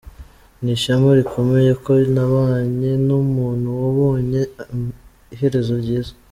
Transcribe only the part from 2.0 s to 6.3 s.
nabanye n’umuntu wabonye iherezo ryiza.